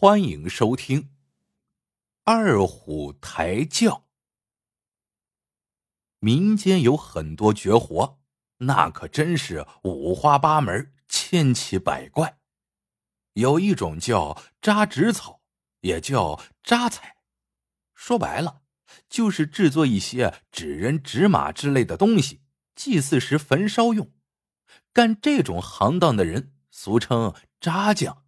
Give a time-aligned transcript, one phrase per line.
[0.00, 1.10] 欢迎收听
[2.22, 4.06] 二虎抬轿。
[6.20, 8.20] 民间有很多绝活，
[8.58, 12.38] 那可真是五花八门、千奇百怪。
[13.32, 15.40] 有一种叫扎纸草，
[15.80, 17.16] 也叫扎彩，
[17.92, 18.62] 说白了
[19.08, 22.42] 就是制作一些纸人、纸马之类的东西，
[22.76, 24.12] 祭祀时焚烧用。
[24.92, 28.27] 干这种行当的人，俗称扎匠。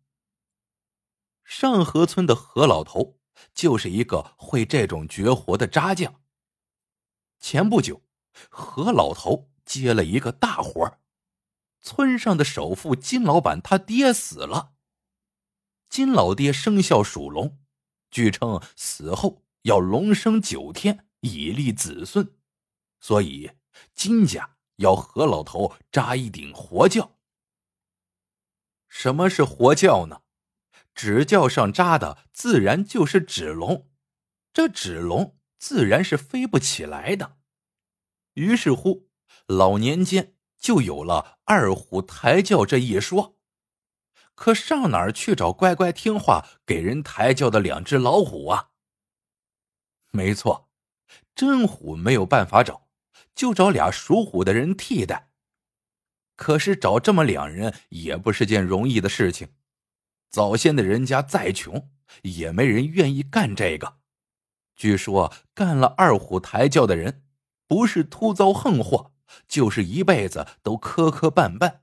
[1.50, 3.18] 上河村的何老头
[3.52, 6.22] 就是一个会这种绝活的扎匠。
[7.40, 8.04] 前不久，
[8.48, 11.00] 何老头接了一个大活
[11.80, 14.74] 村上的首富金老板他爹死了。
[15.88, 17.58] 金老爹生肖属龙，
[18.12, 22.32] 据称死后要龙生九天以立子孙，
[23.00, 23.50] 所以
[23.92, 27.18] 金家要何老头扎一顶活轿。
[28.86, 30.22] 什么是活轿呢？
[31.02, 33.88] 纸轿上扎的自然就是纸龙，
[34.52, 37.38] 这纸龙自然是飞不起来的。
[38.34, 39.08] 于是乎，
[39.46, 43.38] 老年间就有了二虎抬轿这一说。
[44.34, 48.72] 可上哪儿去找乖乖听话、给人抬轿的两只老虎啊？
[50.10, 50.68] 没错，
[51.34, 52.90] 真虎没有办法找，
[53.34, 55.30] 就找俩属虎的人替代。
[56.36, 59.54] 可是找这么两人也不是件容易的事情。
[60.30, 61.90] 早先的人家再穷，
[62.22, 63.96] 也没人愿意干这个。
[64.76, 67.24] 据说干了二虎抬轿的人，
[67.66, 69.12] 不是突遭横祸，
[69.46, 71.80] 就是一辈子都磕磕绊绊。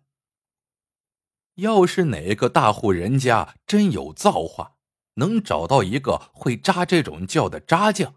[1.56, 4.76] 要是哪个大户人家真有造化，
[5.16, 8.16] 能找到一个会扎这种轿的扎匠，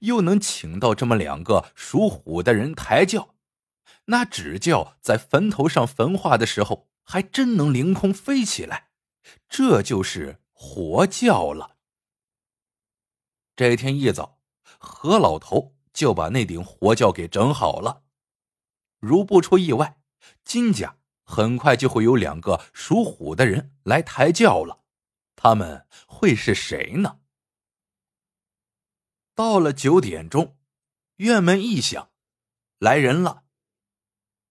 [0.00, 3.34] 又能请到这么两个属虎的人抬轿，
[4.06, 8.83] 那纸轿在坟头上焚化的时候，还真能凌空飞起来。
[9.48, 11.76] 这就是活轿了。
[13.56, 14.40] 这天一早，
[14.78, 18.02] 何老头就把那顶活轿给整好了。
[18.98, 20.00] 如不出意外，
[20.44, 24.82] 金家很快就会有两个属虎的人来抬轿了。
[25.36, 27.20] 他们会是谁呢？
[29.34, 30.56] 到了九点钟，
[31.16, 32.10] 院门一响，
[32.78, 33.44] 来人了。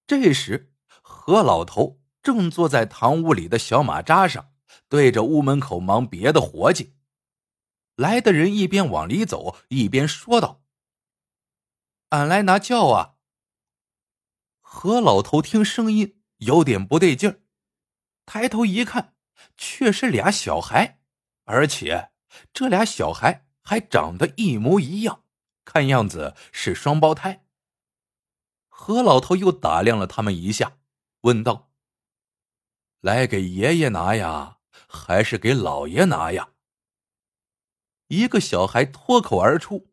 [0.05, 4.52] 这时，何老头正坐在堂屋里的小马扎上。
[4.87, 6.95] 对着屋门口忙别的活计，
[7.95, 10.63] 来的人一边往里走，一边说道
[12.09, 13.15] ：“俺来拿轿啊。”
[14.61, 17.41] 何老头听声音有点不对劲儿，
[18.25, 19.15] 抬头一看，
[19.57, 20.99] 却是俩小孩，
[21.43, 22.11] 而且
[22.51, 25.23] 这俩小孩还长得一模一样，
[25.63, 27.45] 看样子是双胞胎。
[28.67, 30.79] 何老头又打量了他们一下，
[31.21, 31.71] 问道
[32.99, 34.52] ：“来给爷爷拿呀？”
[34.93, 36.51] 还是给老爷拿呀！
[38.07, 39.91] 一个小孩脱口而出：“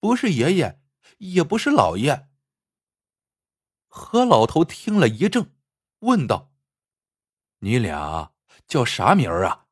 [0.00, 0.82] 不是爷爷，
[1.18, 2.28] 也不是老爷。”
[3.86, 5.52] 何老头听了一怔，
[6.00, 6.52] 问道
[7.60, 8.32] ：“你俩
[8.66, 9.68] 叫啥名儿啊？”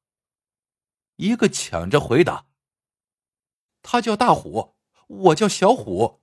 [1.16, 2.46] 一个抢着回答
[3.82, 4.76] ：“他叫大虎，
[5.08, 6.22] 我叫小虎。”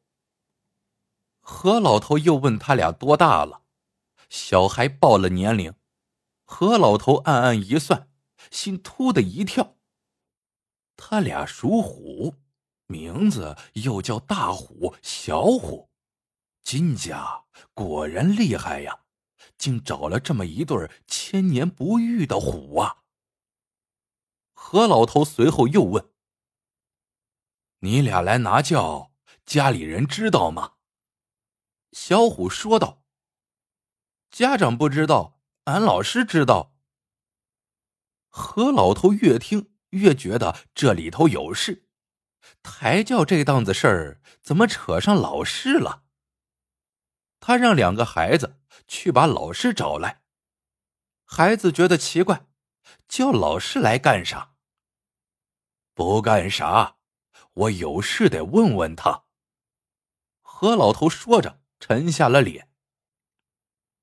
[1.43, 3.63] 何老头又问他俩多大了，
[4.29, 5.75] 小孩报了年龄。
[6.53, 8.09] 何老头暗暗一算，
[8.51, 9.77] 心突的一跳。
[10.97, 12.35] 他俩属虎，
[12.87, 15.89] 名字又叫大虎、小虎，
[16.61, 19.05] 金家果然厉害呀，
[19.57, 23.03] 竟找了这么一对千年不遇的虎啊！
[24.51, 26.11] 何老头随后又问
[27.79, 29.13] ：“你俩来拿轿，
[29.45, 30.73] 家里人知道吗？”
[31.93, 33.03] 小虎说道
[34.29, 35.39] ：“家长不知道。”
[35.71, 36.75] 俺老师知道。
[38.27, 41.87] 何老头越听越觉得这里头有事，
[42.61, 46.03] 抬轿这档子事儿怎么扯上老师了？
[47.39, 50.21] 他让两个孩子去把老师找来。
[51.23, 52.47] 孩子觉得奇怪，
[53.07, 54.55] 叫老师来干啥？
[55.93, 56.97] 不干啥，
[57.53, 59.23] 我有事得问问他。
[60.41, 62.69] 何老头说着，沉下了脸。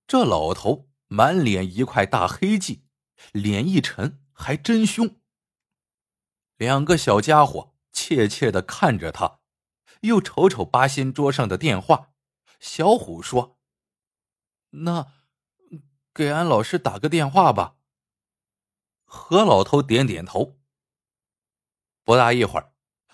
[0.06, 0.87] 这老头。
[1.08, 2.84] 满脸一块大黑迹，
[3.32, 5.20] 脸一沉，还真凶。
[6.56, 9.40] 两个小家伙怯怯的看着他，
[10.02, 12.12] 又瞅瞅八仙桌上的电话。
[12.60, 13.58] 小虎说
[14.70, 15.12] ：“那，
[16.12, 17.76] 给俺老师打个电话吧。”
[19.06, 20.58] 何老头点点头。
[22.04, 22.72] 不大一会儿，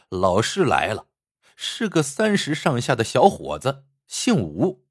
[0.08, 1.08] 老师来了，
[1.55, 4.87] 是个三十上下的小伙子，姓吴。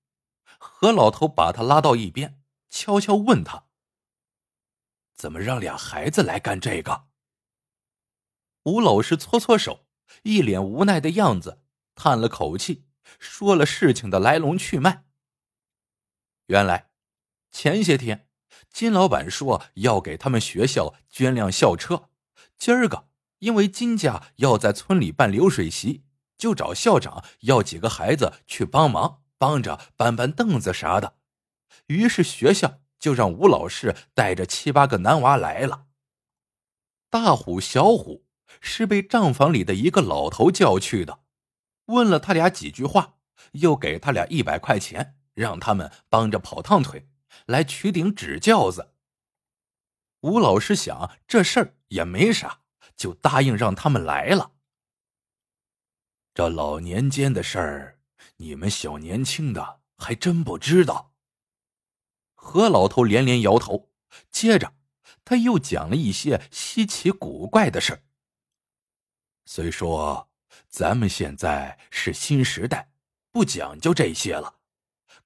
[0.57, 2.42] 何老头把他拉到一边。
[2.73, 3.67] 悄悄问他
[5.13, 7.05] ：“怎么让俩孩子来干这个？
[8.63, 9.85] 吴老师搓搓手，
[10.23, 11.61] 一脸无奈的样子，
[11.93, 12.87] 叹了口气，
[13.19, 15.05] 说了事情的来龙去脉。
[16.47, 16.89] 原来，
[17.51, 18.27] 前些天
[18.71, 22.09] 金老板说要给他们学校捐辆校车，
[22.57, 26.03] 今儿个因为金家要在村里办流水席，
[26.39, 31.19] 就找校长要几个孩子去帮忙，帮着搬搬凳子啥的。
[31.87, 35.87] 于是学校就让吴老师带着七八个男娃来了。
[37.09, 38.25] 大虎、小虎
[38.59, 41.19] 是被账房里的一个老头叫去的，
[41.85, 43.17] 问了他俩几句话，
[43.51, 47.07] 又给他俩一百块钱，让他们帮着跑趟腿，
[47.45, 48.93] 来取顶纸轿子。
[50.21, 52.61] 吴老师想这事儿也没啥，
[52.95, 54.53] 就答应让他们来了。
[56.33, 57.99] 这老年间的事儿，
[58.37, 61.12] 你们小年轻的还真不知道。
[62.45, 63.89] 何老头连连摇头，
[64.29, 64.73] 接着
[65.23, 68.03] 他又讲了一些稀奇古怪的事
[69.45, 70.29] 虽说
[70.67, 72.91] 咱们现在是新时代，
[73.31, 74.57] 不讲究这些了，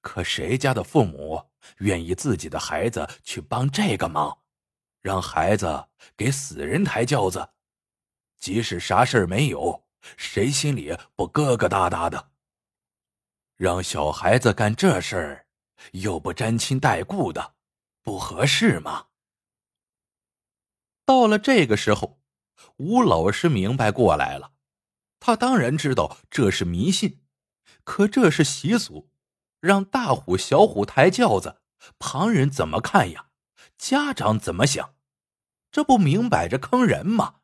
[0.00, 1.42] 可谁家的父母
[1.78, 4.38] 愿意自己的孩子去帮这个忙，
[5.00, 7.50] 让孩子给死人抬轿子？
[8.38, 9.84] 即使啥事儿没有，
[10.16, 12.30] 谁心里不疙疙瘩瘩的？
[13.56, 15.47] 让小孩子干这事儿。
[15.92, 17.54] 又不沾亲带故的，
[18.02, 19.06] 不合适吗？
[21.04, 22.20] 到了这个时候，
[22.76, 24.52] 吴老师明白过来了。
[25.20, 27.24] 他当然知道这是迷信，
[27.84, 29.10] 可这是习俗，
[29.60, 31.62] 让大虎、小虎抬轿子，
[31.98, 33.30] 旁人怎么看呀？
[33.76, 34.94] 家长怎么想？
[35.70, 37.40] 这不明摆着坑人吗？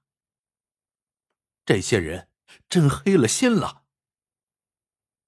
[1.65, 2.29] 这些人
[2.69, 3.85] 真黑了心了。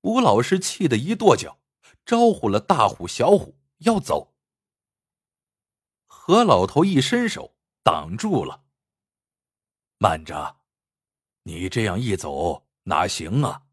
[0.02, 1.60] 吴老师气得一跺脚。
[2.06, 4.32] 招呼了大虎、小虎要走，
[6.06, 8.64] 何老头一伸手挡住了。
[9.98, 10.60] 慢着，
[11.42, 13.64] 你这样一走哪行啊？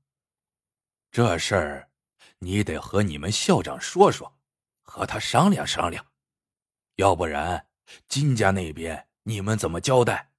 [1.12, 1.91] 这事儿
[2.39, 4.36] 你得和你们校长说说，
[4.81, 6.03] 和他商量商量，
[6.95, 7.68] 要不然
[8.07, 10.31] 金家那边你们怎么交代？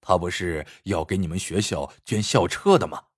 [0.00, 3.08] 他不是要给你们学校捐校车的吗？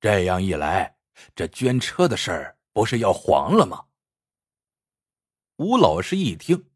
[0.00, 0.96] 这样一来，
[1.34, 2.55] 这捐车的事儿。
[2.76, 3.86] 不是要黄了吗？
[5.56, 6.68] 吴老师一听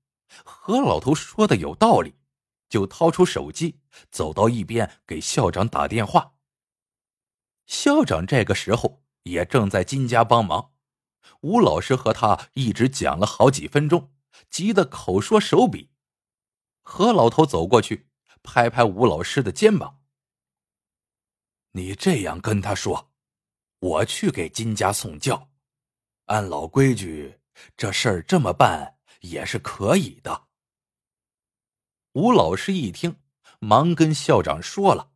[0.47, 2.15] 何老头说的有道理，
[2.71, 3.79] 就掏出手机，
[4.11, 6.37] 走到一边给校长打电话。
[7.67, 10.73] 校长这个时候也正在金家帮忙，
[11.43, 14.11] 吴老师和他一直讲了好几分钟，
[14.49, 15.91] 急得口说手笔。
[16.81, 18.09] 何老头走过去，
[18.43, 20.01] 拍拍吴老师的肩膀
[21.73, 23.11] ：“你这样跟他说，
[23.81, 25.49] 我去给金家送教。”
[26.31, 27.41] 按老规矩，
[27.77, 30.47] 这事儿这么办也是可以的。
[32.13, 33.17] 吴老师一听，
[33.59, 35.11] 忙跟校长说了。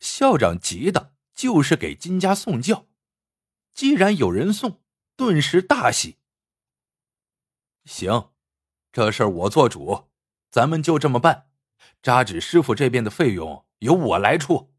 [0.00, 2.86] 校长急的就是给金家送轿，
[3.72, 4.82] 既然有人送，
[5.16, 6.18] 顿时大喜。
[7.84, 8.32] 行，
[8.90, 10.08] 这事儿我做主，
[10.50, 11.50] 咱们就这么办。
[12.02, 14.74] 扎纸师傅这边的费用由我来出。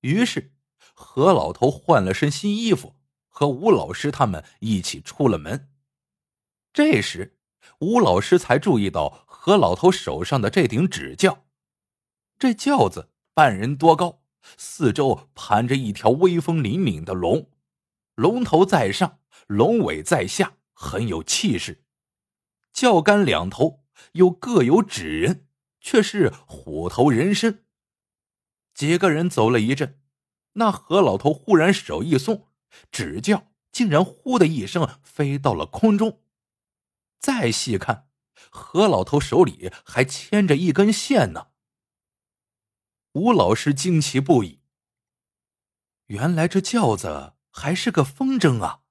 [0.00, 0.52] 于是，
[0.92, 2.96] 何老头换了身新衣服。
[3.34, 5.68] 和吴老师他们一起出了门。
[6.72, 7.36] 这时，
[7.80, 11.44] 吴老师才注意到何老头手上的这顶纸轿。
[12.38, 14.22] 这轿子半人多高，
[14.56, 17.50] 四周盘着一条威风凛凛的龙，
[18.14, 21.82] 龙头在上，龙尾在下，很有气势。
[22.72, 25.48] 轿杆两头又各有纸人，
[25.80, 27.64] 却是虎头人身。
[28.72, 30.00] 几个人走了一阵，
[30.52, 32.46] 那何老头忽然手一松。
[32.90, 36.22] 纸轿竟然“呼”的一声飞到了空中，
[37.18, 38.08] 再细看，
[38.50, 41.48] 何老头手里还牵着一根线呢。
[43.12, 44.60] 吴老师惊奇不已。
[46.06, 48.82] 原来这轿子还是个风筝啊！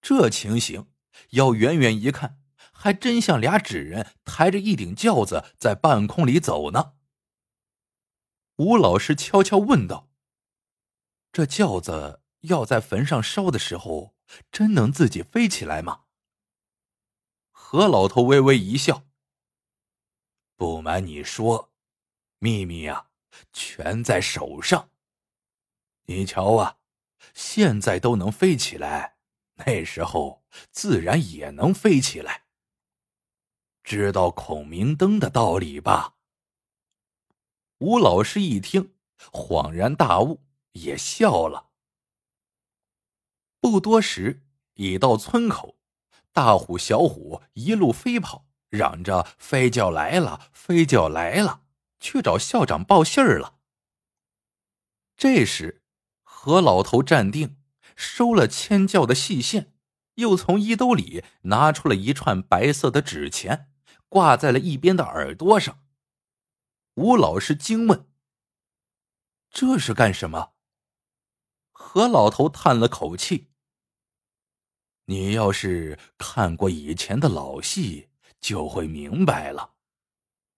[0.00, 0.90] 这情形
[1.30, 2.40] 要远远一看，
[2.72, 6.94] 还真像俩纸人抬着一顶轿子在半空里走呢。
[8.56, 10.10] 吴老师悄悄问道
[11.32, 14.14] ：“这轿子？”要在坟上烧的时候，
[14.50, 16.04] 真能自己飞起来吗？
[17.50, 19.04] 何老头微微一笑。
[20.56, 21.72] 不瞒你说，
[22.38, 23.08] 秘密呀，
[23.52, 24.90] 全在手上。
[26.04, 26.78] 你瞧啊，
[27.34, 29.16] 现在都能飞起来，
[29.54, 32.44] 那时候自然也能飞起来。
[33.82, 36.14] 知道孔明灯的道理吧？
[37.78, 38.94] 吴老师一听，
[39.32, 40.40] 恍然大悟，
[40.72, 41.71] 也笑了。
[43.62, 44.42] 不多时，
[44.74, 45.76] 已到村口，
[46.32, 51.62] 大虎、小虎一路飞跑，嚷着“飞轿来了，飞轿来了”，
[52.00, 53.60] 去找校长报信儿了。
[55.16, 55.84] 这时，
[56.24, 57.56] 何老头站定，
[57.94, 59.72] 收了铅教的细线，
[60.16, 63.70] 又从衣兜里拿出了一串白色的纸钱，
[64.08, 65.84] 挂在了一边的耳朵上。
[66.94, 68.10] 吴老师惊问
[69.52, 70.54] ：“这是干什么？”
[71.70, 73.51] 何老头叹了口气
[75.06, 78.08] ：“你要是看过以前的老戏，
[78.40, 79.72] 就会明白了。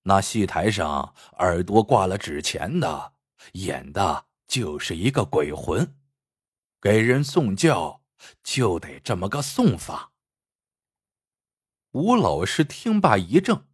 [0.02, 3.14] 那戏台上耳朵挂了纸钱的，
[3.52, 5.96] 演的就是一个鬼魂，
[6.80, 8.02] 给人送教
[8.42, 10.12] 就得这么个送法。”
[11.92, 13.64] 吴老师听罢一怔，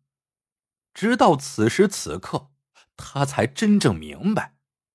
[0.94, 2.50] 直到此时此刻，
[2.96, 4.54] 他才真正明白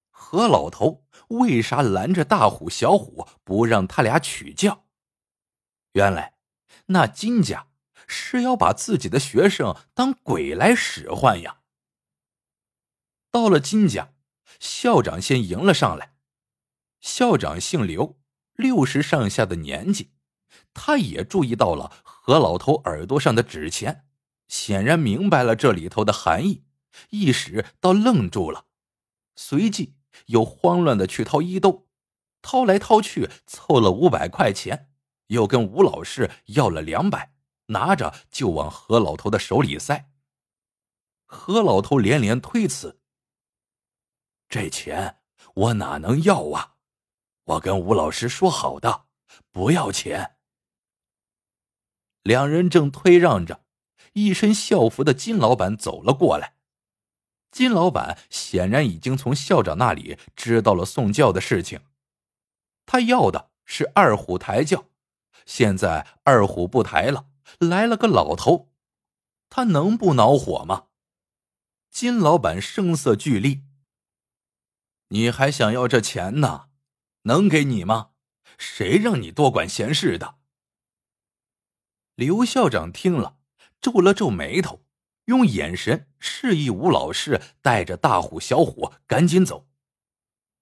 [0.10, 1.06] 何老头。
[1.30, 4.85] 为啥拦着大虎、小虎不让他俩取教？
[5.96, 6.34] 原来
[6.88, 7.68] 那金家
[8.06, 11.62] 是要把自己的学生当鬼来使唤呀！
[13.32, 14.14] 到了金家，
[14.60, 16.16] 校长先迎了上来。
[17.00, 18.20] 校长姓刘，
[18.56, 20.12] 六十上下的年纪，
[20.74, 24.06] 他也注意到了何老头耳朵上的纸钱，
[24.48, 26.66] 显然明白了这里头的含义，
[27.10, 28.66] 一时倒愣住了，
[29.36, 29.96] 随即。
[30.28, 31.90] 又慌乱的去掏衣兜，
[32.42, 34.90] 掏来掏去，凑了五百块钱，
[35.28, 37.34] 又跟吴老师要了两百，
[37.68, 40.12] 拿着就往何老头的手里塞。
[41.26, 43.02] 何老头连连推辞
[44.48, 45.22] ：“这钱
[45.56, 46.76] 我哪能要啊？
[47.44, 49.06] 我跟吴老师说好的，
[49.52, 50.38] 不要钱。”
[52.22, 53.66] 两人正推让着，
[54.14, 56.56] 一身校服的金老板走了过来。
[57.52, 61.82] 金老板显然已经从校长那里知道了送教的事情，
[62.86, 64.86] 他要的是二虎抬轿，
[65.46, 67.28] 现在二虎不抬了，
[67.60, 68.72] 来了个老头，
[69.50, 70.88] 他能不恼火吗？
[71.90, 73.64] 金老板声色俱厉
[75.10, 76.70] ：“你还想要这钱呢？
[77.24, 78.10] 能给你吗？
[78.58, 80.36] 谁让你多管闲事的？”
[82.16, 83.38] 刘校长听了，
[83.80, 84.84] 皱了皱眉头。
[85.26, 89.68] 用眼神示意吴老师带着大虎、小虎赶紧走，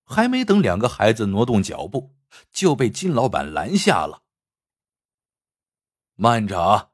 [0.06, 2.16] 还没等两个孩子挪动脚步，
[2.50, 4.23] 就被金老板拦下了。
[6.16, 6.92] 慢着啊，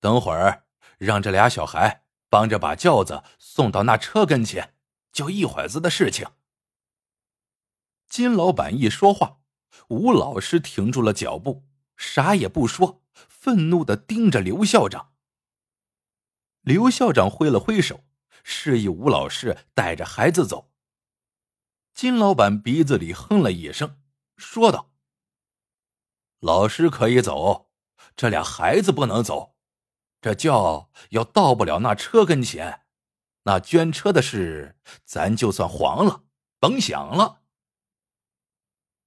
[0.00, 0.64] 等会儿
[0.98, 4.74] 让这俩小孩帮着把轿子送到那车跟前，
[5.12, 6.28] 就一会子的事情。
[8.08, 9.40] 金老板一说话，
[9.88, 11.64] 吴老师停住了脚步，
[11.96, 15.12] 啥也不说，愤怒的盯着刘校长。
[16.62, 18.04] 刘校长挥了挥手，
[18.42, 20.70] 示意吴老师带着孩子走。
[21.92, 24.00] 金老板鼻子里哼了一声，
[24.36, 24.92] 说道
[26.40, 27.63] ：“老师可以走，
[28.16, 29.54] 这俩孩子不能走。
[30.20, 32.82] 这轿要到不了那车跟前，
[33.42, 36.24] 那捐车的事咱就算黄了，
[36.58, 37.42] 甭想了。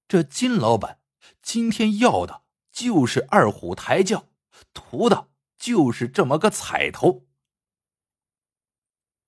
[0.07, 1.01] 这金老板
[1.41, 4.27] 今天要的就是二虎抬轿，
[4.73, 7.25] 图的就是这么个彩头。”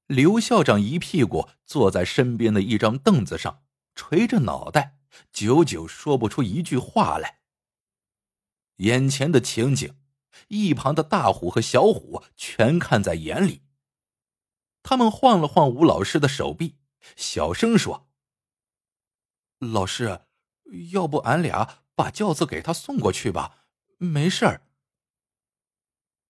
[0.06, 3.64] 刘校长一屁股坐在身边的一张凳子上，
[3.96, 4.98] 垂着脑袋，
[5.32, 7.39] 久久说不出一句话来。
[8.80, 9.96] 眼前的情景，
[10.50, 13.64] 一旁的大虎和小虎全看在眼里。
[14.84, 16.78] 他们晃了晃吴老师的手臂，
[17.16, 18.10] 小声说
[19.60, 20.22] ：“老师，
[20.92, 23.66] 要不俺俩把轿子给他送过去吧？
[23.98, 24.66] 没事儿。”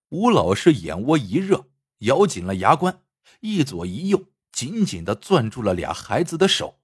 [0.10, 3.04] 吴老师眼窝一热，咬紧了牙关。
[3.42, 6.80] 一左一右，紧紧的攥住了俩孩子的手。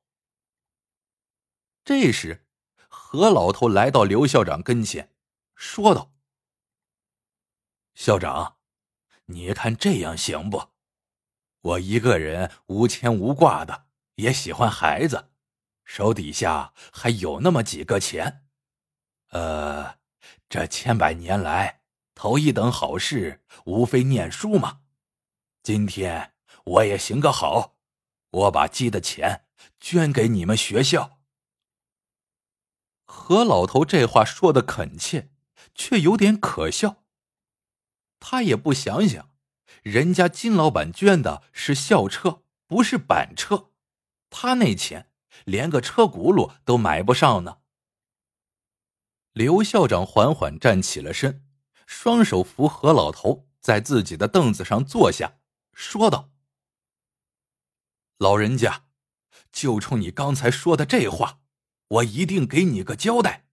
[1.83, 2.45] 这时，
[2.87, 5.14] 何老头来到刘校长跟前，
[5.55, 6.13] 说道
[7.95, 8.57] ：“校长，
[9.25, 10.69] 你看这样行不？
[11.61, 15.31] 我一个人无牵无挂的，也喜欢孩子，
[15.83, 18.45] 手底下还有那么几个钱。
[19.29, 19.97] 呃，
[20.47, 21.81] 这千百年来
[22.13, 24.81] 头一等好事，无非念书嘛。
[25.63, 26.33] 今天。”
[26.65, 27.77] 我也行个好，
[28.31, 29.45] 我把积的钱
[29.79, 31.19] 捐给你们学校。
[33.05, 35.29] 何老头这话说的恳切，
[35.75, 37.03] 却有点可笑。
[38.19, 39.29] 他也不想想，
[39.83, 43.69] 人家金老板捐的是校车，不是板车，
[44.31, 45.11] 他那钱
[45.43, 47.59] 连个车轱辘都买不上呢。
[49.33, 51.45] 刘校长缓缓站起了身，
[51.85, 55.37] 双手扶何老头在自己的凳子上坐下，
[55.73, 56.31] 说道。
[58.17, 58.85] 老人家，
[59.51, 61.41] 就冲你刚才说的这话，
[61.87, 63.45] 我一定给你个交代。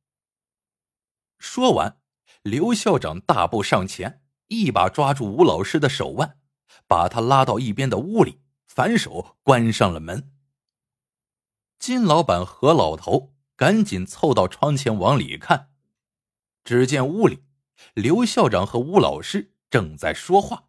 [1.38, 2.00] 说完，
[2.42, 6.38] 刘校长大步上前，一把抓住吴老师的手腕，
[6.88, 10.32] 把他拉到一边的屋里，反手关上了门。
[11.78, 15.70] 金老板和老头赶紧凑到窗前往里看，
[16.64, 17.44] 只见屋里
[17.94, 20.68] 刘校长和吴老师正在说话。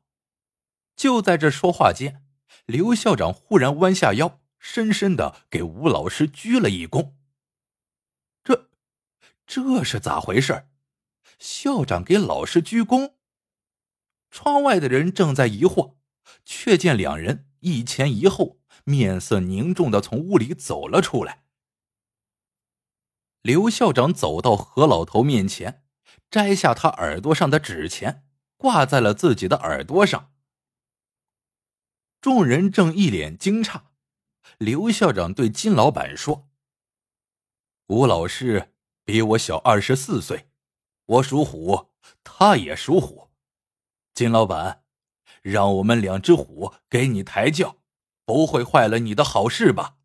[0.96, 2.24] 就在这说话间，
[2.68, 7.13] 刘校长忽然弯下腰，深深的给吴老师鞠了一躬。
[8.44, 8.70] 这，
[9.48, 10.68] 这是咋回事？
[11.44, 13.16] 校长给老师鞠躬。
[14.32, 15.96] 窗外的人正在疑惑，
[16.46, 18.62] 却见两人一前一后。
[18.86, 21.46] 面色凝重的从屋里走了出来。
[23.42, 25.86] 刘校长走到何老头面前，
[26.30, 28.26] 摘下他耳朵上的纸钱，
[28.58, 30.34] 挂在了自己的耳朵上。
[32.20, 33.84] 众人正一脸惊诧，
[34.58, 36.50] 刘校长对金老板说
[37.88, 38.74] ：“吴老师
[39.06, 40.50] 比我小二十四岁，
[41.13, 41.91] 我属虎，
[42.24, 43.29] 他也属虎。
[44.13, 44.84] 金老板，
[45.41, 47.77] 让我们两只虎给你抬轿。”
[48.25, 49.98] 不会坏了你的好事吧？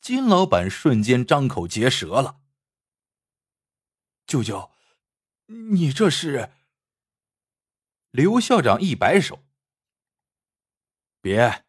[0.00, 2.40] 金老板瞬间张口结舌了。
[4.26, 4.70] 舅舅，
[5.70, 6.50] 你这是？
[8.10, 9.44] 刘校长一摆手
[11.20, 11.66] ：“别，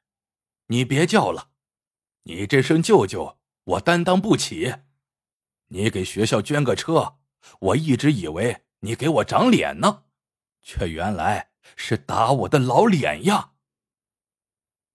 [0.68, 1.52] 你别叫了，
[2.24, 4.74] 你这声舅舅我担当不起。
[5.68, 7.20] 你给学校捐个车，
[7.60, 10.04] 我一直以为你给我长脸呢，
[10.62, 13.54] 却原来是打我的老脸呀！”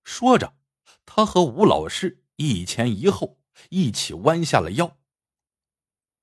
[0.05, 0.57] 说着，
[1.05, 4.99] 他和吴老师一前一后，一起弯下了腰。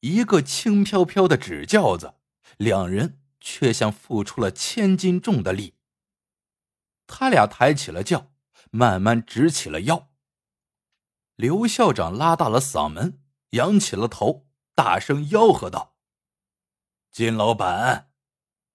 [0.01, 2.15] 一个轻飘飘的纸轿子，
[2.57, 5.75] 两人却像付出了千斤重的力。
[7.07, 8.31] 他俩抬起了轿，
[8.71, 10.09] 慢慢直起了腰。
[11.35, 15.92] 刘校长拉大了嗓门，仰起了头，大声吆喝道
[17.13, 18.11] ：“金老板，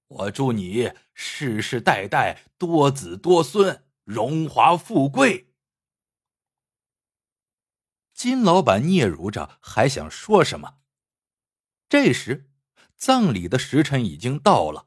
[0.06, 5.52] 我祝你世世代代多子多孙。”荣华富贵。
[8.14, 10.78] 金老板嗫嚅着，还想说什么。
[11.88, 12.48] 这时，
[12.96, 14.86] 葬礼的时辰已经到了，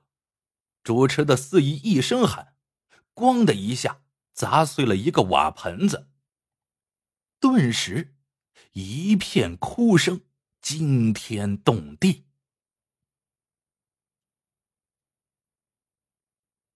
[0.81, 2.55] 主持的司仪一声喊
[3.13, 6.09] ，“咣”的一下砸碎了一个瓦盆子，
[7.41, 8.15] 顿时
[8.71, 10.21] 一片哭声
[10.61, 12.30] 惊天动地。